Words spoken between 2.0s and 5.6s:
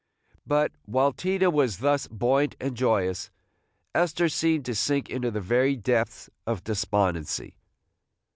buoyant and joyous, Esther seemed to sink into the